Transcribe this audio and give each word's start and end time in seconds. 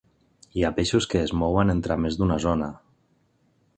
Hi 0.53 0.63
ha 0.63 0.71
peixos 0.77 1.07
que 1.11 1.21
es 1.27 1.33
mouen 1.43 1.73
entre 1.75 1.99
més 2.07 2.19
d'una 2.21 2.39
zona. 2.47 2.71